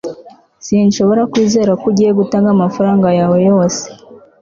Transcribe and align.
sinshobora 0.65 1.21
kwizera 1.31 1.71
ko 1.79 1.85
ugiye 1.91 2.11
gutanga 2.19 2.49
amafaranga 2.55 3.07
yawe 3.19 3.37
yose 3.49 3.83